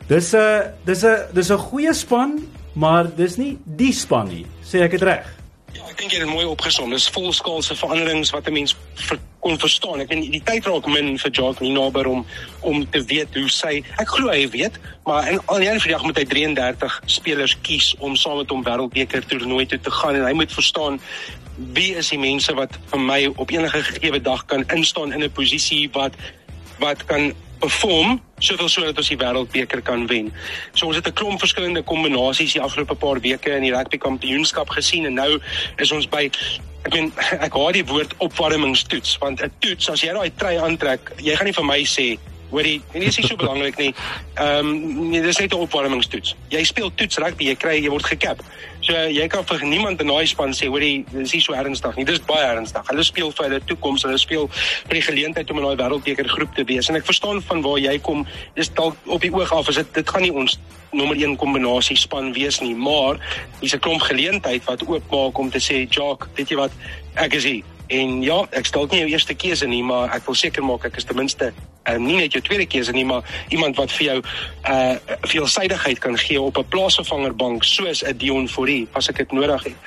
[0.08, 2.38] Dis 'n uh, dis 'n uh, dis 'n goeie span,
[2.74, 5.35] maar dis nie die span nie, sê ek dit reg.
[5.76, 6.90] Ja, ek dink dit mooi opgesom.
[6.94, 10.00] Dis volskaalse veranderings wat 'n mens ver, kon verstaan.
[10.00, 12.26] Ek weet die tyd raak min vir Jacques Ninaber om
[12.60, 16.18] om te weet hoe sy ek glo hy weet, maar in al die vandag moet
[16.18, 20.32] hy 33 spelers kies om saam met hom wêreldbeker toernooi toe te gaan en hy
[20.32, 21.00] moet verstaan
[21.56, 25.32] wie is die mense wat vir my op enige gegee dag kan instaan in 'n
[25.32, 26.12] posisie wat
[26.78, 30.32] wat kan perform soveel so dat ons die wêreldbeker kan wen.
[30.74, 34.68] So ons het 'n klomp verskillende kombinasies die afgelope paar weke in die rugby kampioenskap
[34.68, 35.40] gesien en nou
[35.76, 36.30] is ons by
[36.84, 37.12] ek meen
[37.46, 41.46] ek haat die woord opwarmingstoets want 'n toets as jy daai trui aantrek, jy gaan
[41.46, 42.18] nie vir my sê
[42.50, 43.94] Hoorie, en dit is nie so belangrik nie.
[44.38, 46.36] Ehm um, nee, dis net 'n opwarmingstoets.
[46.48, 48.42] Jy speel toets rugby, jy kry jy word gekap.
[48.86, 52.04] So jy kan vir niemand in daai span sê, hoorie, dis nie so ernstig nie.
[52.06, 52.86] Dis baie ernstig.
[52.86, 56.54] Hulle speel vir hulle toekoms, hulle speel vir die geleentheid om in daai wêreldbeker groep
[56.54, 56.86] te wees.
[56.86, 58.22] En ek verstaan van waar jy kom.
[58.54, 60.58] Dis dalk op die oog af, is dit dit gaan nie ons
[60.94, 63.18] nommer 1 kombinasie span wees nie, maar
[63.60, 66.70] hier's 'n klomp geleentheid wat oopmaak om te sê, "Jock, weet jy wat?
[67.16, 70.34] Ek is hier." En ja, ek stel nie jou eerste keuse nie, maar ek wil
[70.34, 73.22] seker maak ek is ten minste uh, nie net jou tweede keuse nie, maar
[73.54, 74.18] iemand wat vir jou
[74.66, 74.96] uh
[75.30, 79.78] veelsidigheid kan gee op 'n plaasvervangerbank soos 'n Dion Fourie as ek dit nodig het.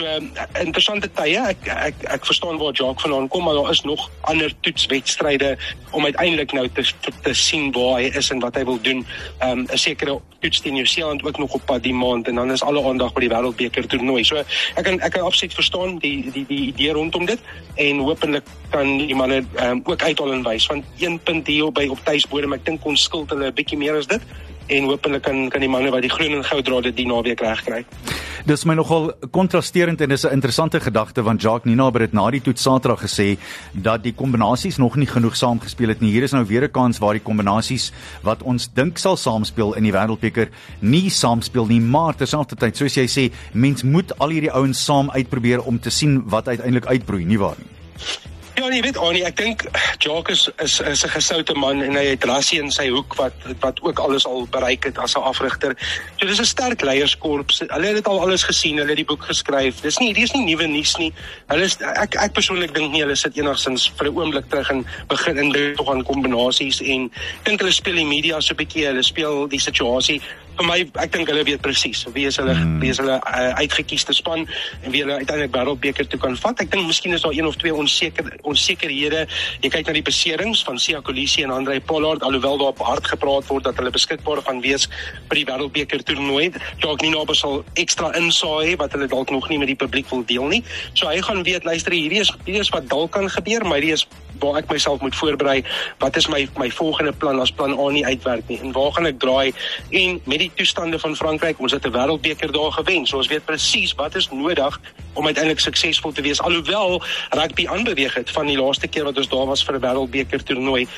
[0.00, 0.20] So uh,
[0.56, 1.36] interessante tye.
[1.36, 5.50] Ek ek ek verstaan waar Jacques vandaan kom, maar daar is nog ander toetswedstryde
[5.92, 6.84] om uiteindelik nou te
[7.22, 9.04] te sien waar hy is en wat hy wil doen.
[9.44, 12.62] Um 'n sekere toets teen Nieu-Seeland ook nog op pad die maand en dan is
[12.62, 14.24] alle aandag by die Wêreldbeker toernooi.
[14.24, 17.40] So ek kan ek kan absoluut verstaan die die die idee rondom dit
[17.76, 21.88] en hopelik kan die manne um, ook uithaal en wys want een punt hier by
[21.92, 24.22] op tuisbodem ek dink ons skuld hulle 'n bietjie meer as dit
[24.66, 27.40] en hopelik kan kan die manne wat die groen en goud dra dit die naweek
[27.40, 27.84] regkry.
[28.48, 32.40] Dis my nogal kontrasterend en dis 'n interessante gedagte want Jacques Ninaber het na die
[32.40, 33.38] toets Saterdag gesê
[33.72, 36.10] dat die kombinasies nog nie genoeg saamgespeel het nie.
[36.10, 39.82] Hier is nou weer 'n kans waar die kombinasies wat ons dink sal saamspeel in
[39.82, 40.48] die Wêreldbeker
[40.80, 45.62] nie saamspeel nie, maar terselfdertyd soos jy sê, mens moet al hierdie ouens saam uitprobeer
[45.62, 48.29] om te sien wat uiteindelik uitbroei, nie waar nie?
[48.60, 49.62] Ja, jy weet Annie, ek dink
[50.04, 53.80] Jacques is is 'n gesoute man en hy het Rassie in sy hoek wat wat
[53.80, 55.72] ook alles al bereik het as 'n afrigter.
[56.18, 57.58] So dis 'n sterk leierskorps.
[57.58, 59.80] Hulle het dit al alles gesien, hulle het die boek geskryf.
[59.80, 61.12] Dis nie dis nie nuwe nuus nie.
[61.48, 64.86] Hulle is ek ek persoonlik dink nie hulle sit enigsins vir 'n oomblik terug en
[65.08, 67.10] begin in dit tog aan kombinasies en
[67.44, 70.20] dink hulle speel die media so 'n bietjie, hulle speel die situasie
[70.58, 72.78] vir my ek dink hulle weet presies wie is hulle hmm.
[72.82, 76.62] wie is hulle uh, uitgekiesde span en wie hulle uiteindelik wêreldbeker toe kan vat.
[76.64, 79.26] Ek dink miskien is daar een of twee onseker onsekerhede.
[79.64, 83.10] Jy kyk na die beserings van Sia Kolisi en Andre Pollard alhoewel daar op hard
[83.12, 84.88] gepraat word dat hulle beskikbaar gaan wees
[85.28, 86.50] vir die wêreldbeker toernooi.
[86.84, 90.24] Dalk nie nou besal ekstra insaai wat hulle dalk nog nie met die publiek wil
[90.26, 90.64] deel nie.
[90.94, 93.96] So hy gaan weet luister hierdie is hierdie is wat dalk kan gebeur, maar hierdie
[93.98, 94.06] is
[94.40, 95.64] waar ek myself moet voorberei.
[95.98, 99.06] Wat is my my volgende plan as plan A nie uitwerk nie en waar gaan
[99.06, 99.52] ek draai
[99.90, 101.60] en met die toestande van Frankryk.
[101.60, 103.06] Ons het 'n wêreldbeker daar gewen.
[103.06, 104.80] So ons weet presies wat is nodig
[105.12, 106.40] om uiteindelik suksesvol te wees.
[106.40, 110.42] Alhoewel rugby aanbeweeg het van die laaste keer wat ons daar was vir 'n wêreldbeker
[110.42, 110.88] toernooi,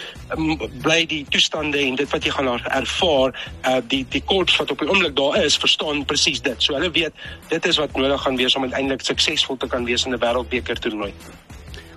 [0.83, 4.79] bly die toestande en dit wat jy gaan ervaar, uh, die die korps wat op
[4.79, 6.63] die oomblik daar is, verstaan presies dit.
[6.63, 7.13] So hulle weet
[7.49, 10.79] dit is wat nodig gaan wees om uiteindelik suksesvol te kan wees in 'n wêreldbeker
[10.79, 11.13] toernooi.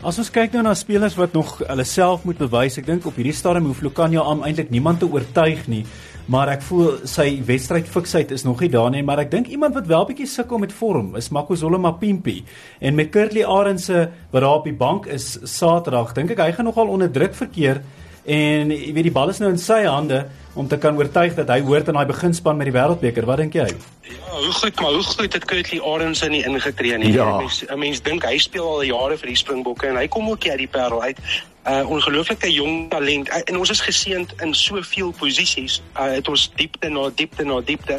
[0.06, 3.16] As ons kyk nou na spelers wat nog hulle self moet bewys, ek dink op
[3.18, 5.82] hierdie stadium hoef Lukanya am eintlik niemand te oortuig nie
[6.30, 9.76] maar ek voel sy wedstryd fiksheid is nog nie daar nie, maar ek dink iemand
[9.78, 12.40] wat wel bietjie sukkel met vorm is Makozola Mapimpi
[12.82, 16.70] en met Kurtley Arendse wat daar op die bank is Saterdag, dink ek hy gaan
[16.70, 17.82] nogal onder druk verkeer
[18.26, 21.50] en jy weet die bal is nou in sy hande om te kan oortuig dat
[21.52, 23.26] hy hoort in daai beginspan met die wêreldbeker.
[23.28, 23.68] Wat dink jy?
[24.08, 27.12] Ja, hoe goed, maar hoe goed het Kurtley Arendse nie ingetree nie.
[27.14, 27.28] Ja.
[27.38, 30.64] Mense mens dink hy speel al jare vir die Springbokke en hy kom ook uit
[30.64, 31.20] die Parel uit
[31.66, 36.44] uh ongelooflike jong talent uh, en ons is geseënd in soveel posisies uh, het ons
[36.60, 37.98] diepte na diepte na diepte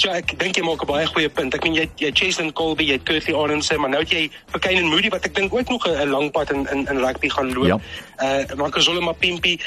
[0.00, 1.54] so ek dink jy maak 'n baie goeie punt.
[1.54, 4.90] Ek meen jy jy Jason Colby jy Curly Arendse maar nou het jy Bekyn en
[4.90, 7.66] Moody wat ek dink ook nog 'n lang pad in in in rugby gaan loop.
[7.66, 7.78] Ja.
[8.18, 9.58] uh maar Kazola Mapimpi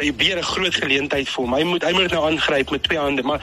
[0.00, 1.54] hy weer 'n groot geleentheid vir hom.
[1.54, 3.40] Hy moet hy moet nou aangryp met twee hande maar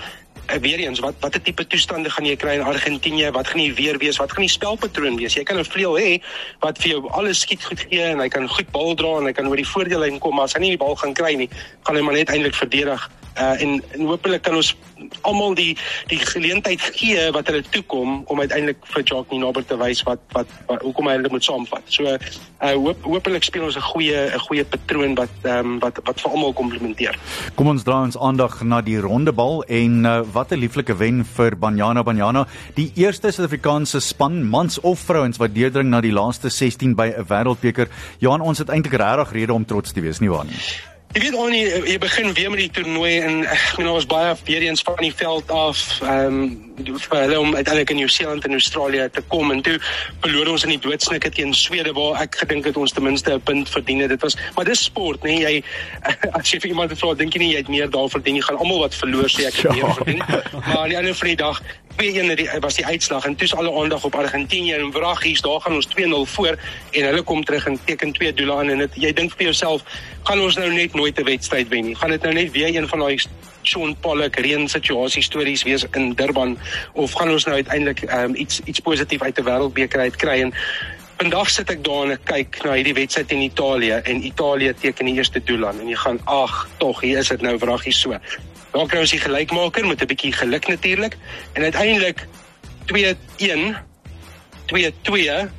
[0.62, 3.32] weer eens wat watter tipe toestande gaan jy kry in Argentinië?
[3.32, 4.18] Wat gaan die weer wees?
[4.18, 5.34] Wat gaan die spelpatroon wees?
[5.34, 6.22] Jy kan 'n vleuel hê
[6.60, 9.34] wat vir jou alles skiet goed gee en hy kan goed bal dra en hy
[9.34, 11.50] kan oor die voordeellyn kom, maar as hy nie die bal gaan kry nie,
[11.84, 14.74] gaan hy maar net eintlik verdedig uh, en, en hopelik kan ons
[15.22, 15.78] almal die
[16.10, 20.50] die geleentheid gee wat hulle toekom om uiteindelik vir Jacques Ninaber te wys wat wat,
[20.70, 21.86] wat hoekom hy hulle moet saamvat.
[21.94, 26.22] So uh hoop hopelik speel ons 'n goeie 'n goeie patroon wat um, wat wat
[26.22, 27.16] vir almal komplementeer.
[27.56, 31.56] Kom ons draai ons aandag na die rondebal en uh, wat 'n lieflike wen vir
[31.58, 32.46] Banyana Banyana,
[32.76, 37.26] die eerste Suid-Afrikaanse span mans of vrouens wat deurdring na die laaste 16 by 'n
[37.26, 37.88] wêreldbeker.
[38.20, 40.97] Johan, ons het eintlik regtig rede om trots te wees, nie waar nie?
[41.18, 44.68] Jy weet ons jy begin weer met die toernooi en ek meen ons baie weer
[44.68, 46.44] eens van die veld af ehm um,
[46.78, 49.80] vir hulle om uiteindelik in Nieu-Seeland en Australië te kom en toe
[50.22, 53.42] verloor ons in die doodsnikke teen Swede waar ek gedink het ons ten minste 'n
[53.50, 54.14] punt verdien het.
[54.14, 55.64] Dit was maar dis sport, nee, jy
[56.38, 58.46] as jy vir iemand vra dink jy nie jy het meer daar verdien nie.
[58.46, 60.22] Gaan almal wat verloor sê ek het meer verdien.
[60.54, 61.64] Maar aan die einde van die dag
[61.98, 65.88] 2-1 was die uitslag en toets alle aandag op Argentinië en wraggies daar gaan ons
[65.88, 66.60] 2-0 voor
[66.92, 69.82] en hulle kom terug en teken twee doele aan en dit jy dink vir jouself
[70.30, 71.96] gaan ons nou net nooit 'n wedstryd wen nie.
[71.96, 73.18] Gaan dit nou net weer een van daai
[73.62, 76.58] Sean Pollock reën situasie stories wees in Durban
[76.94, 80.42] of gaan ons nou uiteindelik um, iets iets positief uit 'n wêreldbeker uit kry?
[80.42, 80.54] En
[81.18, 85.06] vandag sit ek daar en ek kyk na hierdie wedstryd in Italië en Italië teken
[85.06, 88.20] die eerste doel aan en jy gaan ag tog hier is dit nou wraggies so
[88.78, 91.18] Dan kry ons die gelykmaker met 'n bietjie geluk natuurlik
[91.54, 92.28] en uiteindelik
[92.86, 93.76] 2-1
[94.70, 95.50] 2-2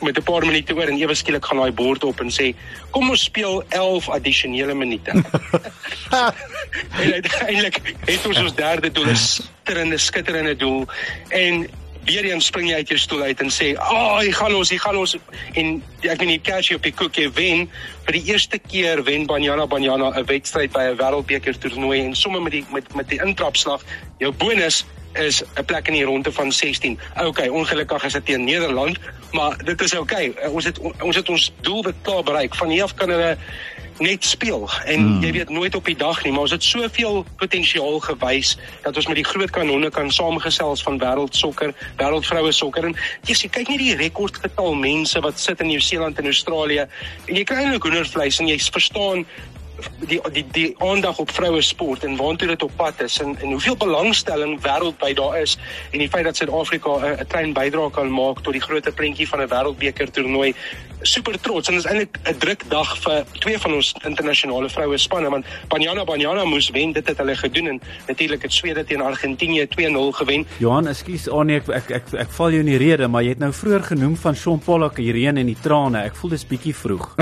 [0.00, 2.54] met 'n paar minute oor en ewe skielik gaan daai bord op en sê
[2.90, 5.10] kom ons speel 11 addisionele minute.
[7.02, 10.86] en uiteindelik het ons ons derde doel, 'n skitterende skitterende doel
[11.28, 11.68] en
[12.06, 14.80] weer eens spring jy uit jou stoel uit en sê, "Ag, oh, gaan ons, hier
[14.80, 15.16] gaan ons."
[15.54, 17.70] En ek weet nie cash op die koekie wen
[18.04, 22.42] vir die eerste keer wen Banyana Banyana 'n wedstryd by 'n wêreldbeker toernooi en sommer
[22.42, 23.82] met die met met die intrapslag,
[24.18, 24.84] jou bonus
[25.18, 26.98] is 'n plek in die ronde van 16.
[27.24, 28.98] Okay, ongelukkig is dit teen Nederland,
[29.32, 30.34] maar dit is okay.
[30.50, 32.54] Ons het ons het ons doel beklaar bereik.
[32.54, 33.36] Van hier af kan hulle
[33.98, 35.24] net speel en hmm.
[35.24, 38.54] jy weet nooit op die dag nie maar ons het soveel potensiaal gewys
[38.84, 42.96] dat ons met die groot kanonne kan saamgesels van wêreldsokker, wêreldvroue sokker en
[43.28, 47.44] jy sien kyk net die rekordgetal mense wat sit in Nieu-Seeland en Australië en jy
[47.44, 49.26] kry eintlik hoendervleis en jy verstaan
[50.08, 53.50] die die die aandag op vroue sport en waartoe dit op pad is en en
[53.50, 55.56] hoeveel belangstelling wêreldwyd daar is
[55.90, 59.40] en die feit dat Suid-Afrika 'n klein bydrae kan maak tot die groter prentjie van
[59.40, 60.54] 'n wêreldbeker toernooi
[61.02, 64.98] super trots en dit is eintlik 'n druk dag vir twee van ons internasionale vroue
[64.98, 69.00] spanne want Banyana Banyana moes wen dit het hulle gedoen en natuurlik het Swede teen
[69.00, 70.46] Argentinië 2-0 gewen.
[70.58, 73.28] Johan, ekskuus, oh nee, ek ek ek, ek val jou in die rede, maar jy
[73.34, 76.04] het nou vroeër genoem van Sean Pollock hierheen en die trane.
[76.06, 77.14] Ek voel dis bietjie vroeg.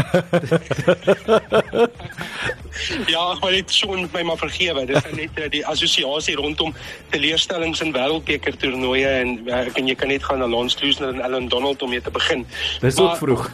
[3.15, 4.87] ja, maar dit Sean met my maar vergewe.
[4.87, 6.75] Dit is net uh, die assosiasie rondom
[7.11, 11.15] teleurstellings in wêreldbeker toernooie en uh, ek en jy kan net gaan na Lance Klusener
[11.15, 12.47] en Allan Donald om mee te begin.
[12.81, 13.49] Dis ook vroeg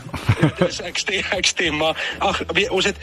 [0.59, 2.97] dis ek stem ek stem maar ag ons het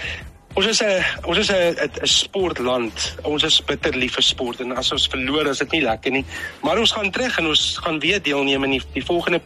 [0.57, 3.15] Ons is 'n ons is 'n 'n sportland.
[3.21, 6.25] Ons is bitter lief vir sport en as ons verloor is dit nie lekker nie.
[6.63, 9.41] Maar ons gaan terug en ons gaan weer deelneem in die, die volgende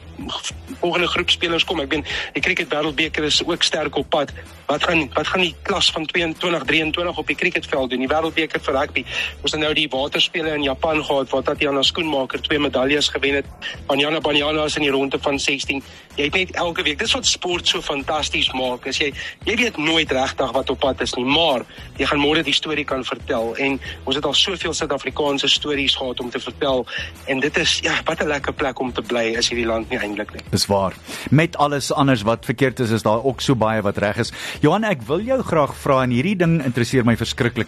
[0.79, 1.79] volgende groep spelers kom.
[1.79, 4.31] Ek ben die cricket wêreldbeker is ook sterk op pad.
[4.67, 7.99] Wat gaan wat gaan die klas van 22 23 op die cricketveld doen?
[7.99, 9.05] Die wêreldbeker vir rugby.
[9.41, 13.45] Ons het nou die waterspele in Japan gehad waar Tatiana Skoenmaker twee medaljes gewen het.
[13.87, 15.83] Banyana Banyana is in die ronde van 16.
[16.15, 16.99] Jy het net elke week.
[16.99, 18.87] Dis wat sport so fantasties maak.
[18.87, 19.11] As jy
[19.43, 21.65] jy weet nooit regtig wat op pad is nie, maar
[21.97, 26.19] jy gaan môre die storie kan vertel en ons het al soveel Suid-Afrikaanse stories gehad
[26.19, 26.85] om te vertel
[27.25, 29.99] en dit is ja, wat 'n lekker plek om te bly is hierdie land nie
[29.99, 30.43] eintlik nie.
[30.51, 30.93] Dis waar.
[31.29, 34.31] Met alles anders wat verkeerd is, is daar ook so baie wat reg is.
[34.61, 37.67] Johan, ek wil jou graag vra en hierdie ding interesseer my verskriklik.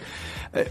[0.54, 0.62] Uh,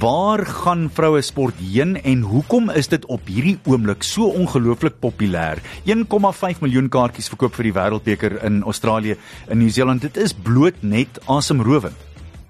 [0.00, 5.60] waar gaan vroue sport heen en hoekom is dit op hierdie oomblik so ongelooflik populêr?
[5.84, 10.00] 1,5 miljoen kaartjies verkoop vir die wêreldbeker in Australië en Nieu-Seeland.
[10.06, 12.06] Dit is bloot net asemrowend.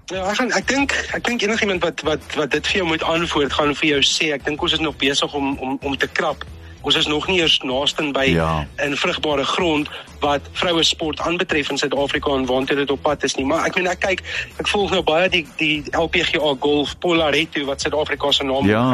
[0.09, 3.03] Ja, ek gaan, ek dink ek dink enigiemand wat wat wat dit vir jou moet
[3.05, 6.07] antwoord gaan vir jou sê ek dink ons is nog besig om om om te
[6.07, 6.47] krap.
[6.81, 8.67] Ons is nog nie eers naaste by ja.
[8.83, 9.89] in vrugbare grond
[10.19, 13.45] wat vroue sport aanbetref in Suid-Afrika en waantoe dit op pad is nie.
[13.45, 14.23] Maar ek meen ek kyk
[14.63, 18.85] ek volg nou baie die die LPGA golf Polaretto wat Suid-Afrika se naam ja.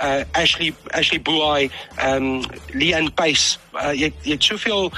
[0.00, 1.70] uh Ashley Ashley Buai
[2.06, 2.40] um
[2.72, 4.92] Leanne Pace uh, jy jy het soveel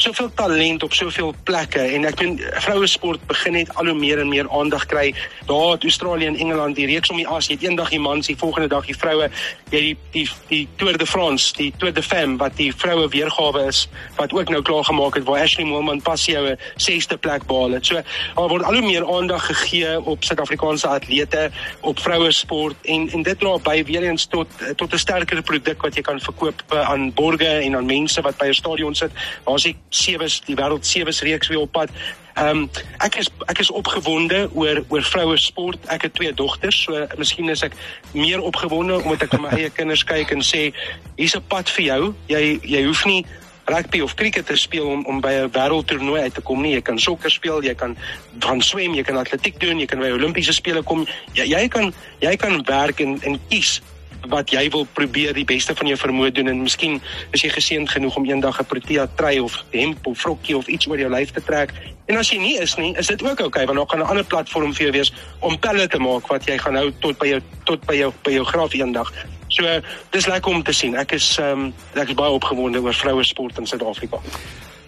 [0.00, 4.20] soveel talent op soveel plekke en ek dink vroue sport begin net al hoe meer
[4.22, 5.10] en meer aandag kry.
[5.48, 8.30] Daar het Australië en Engeland die reeks om die as, jy het eendag die mans,
[8.30, 9.28] die volgende dag die vroue.
[9.70, 13.66] Jy die die die Tour de France, die Tour de Femme wat die vroue weergawe
[13.68, 13.82] is
[14.16, 17.76] wat ook nou klaar gemaak het waar Ashley Moolman pas jou 'n 6ste plek behaal
[17.76, 17.86] het.
[17.86, 23.08] So daar word al hoe meer aandag gegee op Suid-Afrikaanse atlete, op vroue sport en
[23.10, 26.62] en dit dra by weer eens tot tot 'n sterker produk wat jy kan verkoop
[26.68, 29.10] aan borge en aan mense wat by 'n stadion sit.
[29.44, 31.90] Daar's sewe die wêreld sewe reeks weer op pad.
[32.34, 32.70] Ehm um,
[33.04, 35.78] ek is ek is opgewonde oor oor vroue sport.
[35.86, 37.74] Ek het twee dogters, so miskien is ek
[38.12, 40.70] meer opgewonde omdat ek na my eie kinders kyk en sê
[41.16, 42.14] hier's 'n pad vir jou.
[42.30, 43.26] Jy jy hoef nie
[43.70, 46.74] rugby of cricket te speel om om by 'n wêreldtoernooi uit te kom nie.
[46.74, 47.96] Jy kan sokker speel, jy kan
[48.38, 51.06] van swem, jy kan atletiek doen, jy kan by Olimpiese spele kom.
[51.34, 53.80] Jy jy kan jy kan werk en en kies
[54.28, 57.00] wat jy wil probeer die beste van jou vermoë doen en miskien
[57.32, 60.86] is jy geseënd genoeg om eendag 'n Protea trui of hemp of vrokkie of iets
[60.86, 61.72] oor jou lyf te trek.
[62.06, 64.10] En as jy nie is nie, is dit ook oukei okay, want daar kan 'n
[64.10, 67.26] ander platform vir jou wees om pelle te maak wat jy gaan hou tot by
[67.26, 69.12] jou tot by jou by jou graf eendag.
[69.48, 69.80] So
[70.10, 70.96] dis lekker om te sien.
[70.96, 74.18] Ek is ehm um, ek is baie opgewonde oor vroue sport in Suid-Afrika.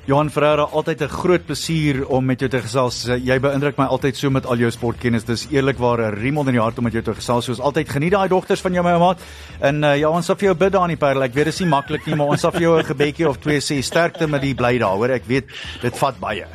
[0.04, 3.04] Johan Ferreira, altyd 'n groot plesier om met jou te gesels.
[3.06, 5.24] Jy beïndruk my altyd so met al jou sportkennis.
[5.24, 7.44] Dis eerlikwaar 'n riemel in die hart om met jou te gesels.
[7.44, 9.20] Soos altyd geniet daai dogters van jou my maat.
[9.60, 11.22] En uh, ja, ons sal vir jou bid daar in die Parel.
[11.22, 13.38] Ek weet dit is nie maklik nie, maar ons sal vir jou 'n gebedjie of
[13.38, 15.10] twee sê sterkte met die bly daar, hoor.
[15.10, 15.44] Ek weet
[15.82, 16.46] dit vat baie.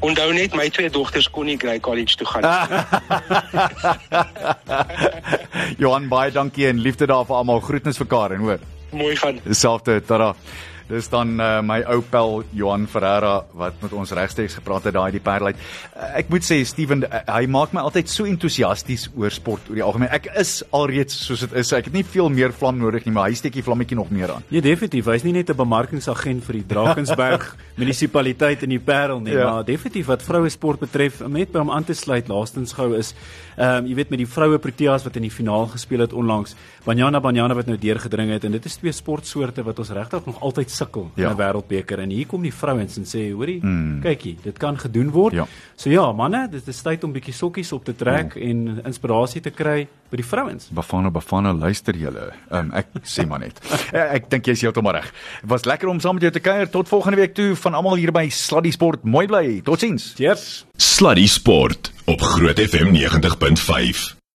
[0.00, 2.50] Onthou net my twee dogters kon nie Grey College toe gaan nie.
[5.82, 7.60] Johan, baie dankie en liefde daar vir almal.
[7.60, 8.58] Groetnis vir Karen, hoor.
[8.90, 9.38] Mooi van.
[9.44, 10.34] Dieselfde, tada.
[10.90, 15.12] Dis dan uh, my ou pel Johan Ferreira wat met ons regstreeks gepraat het daai
[15.14, 15.60] die Parel uit.
[15.94, 19.78] Uh, ek moet sê Steven uh, hy maak my altyd so entoesiasties oor sport oor
[19.78, 20.10] die algemeen.
[20.16, 21.70] Ek is alreeds soos dit is.
[21.76, 24.34] Ek het nie veel meer vlam nodig nie, maar hy steek die vlammetjie nog meer
[24.34, 24.46] aan.
[24.50, 25.06] Ja, definitief.
[25.14, 29.46] Hy's nie net 'n bemarkingsagent vir die Drakensberg munisipaliteit in die Parel nie, ja.
[29.46, 33.14] maar definitief wat vroue sport betref, met by hom aan te sluit laastens gou is
[33.60, 36.54] ehm um, jy weet met die vroue Proteas wat in die finaal gespeel het onlangs,
[36.86, 40.40] Banyana Banyana wat nou deurgedring het en dit is twee sportsoorte wat ons regtig nog
[40.40, 41.28] altyd sukkel ja.
[41.28, 44.00] in 'n wêreldbeker en hier kom die vrouens en sê hoorie mm.
[44.04, 45.36] kykie dit kan gedoen word.
[45.36, 45.46] Ja.
[45.76, 48.42] So ja manne dit is tyd om bietjie sokkies op te trek mm.
[48.50, 50.68] en inspirasie te kry by die vrouens.
[50.74, 52.30] Bafana Bafana luister julle.
[52.50, 53.60] Um, ek sê maar net.
[53.90, 55.08] Eh, ek dink jy is heeltemal reg.
[55.50, 56.68] Was lekker om saam met jou te kuier.
[56.70, 59.02] Tot volgende week toe van almal hier by Sluddy Sport.
[59.02, 59.44] Mooi bly.
[59.66, 60.12] Totsiens.
[60.14, 60.46] Cheers.
[60.78, 64.19] Sluddy Sport op Groot FM 90.5.